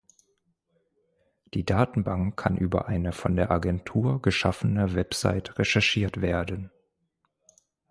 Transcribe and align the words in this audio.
Die 1.53 1.63
Datenbank 1.63 2.35
kann 2.35 2.57
über 2.57 2.87
eine 2.87 3.11
von 3.11 3.35
der 3.35 3.51
Agentur 3.51 4.19
geschaffene 4.19 4.95
Website 4.95 5.59
recherchiert 5.59 6.21
werden. 6.21 6.71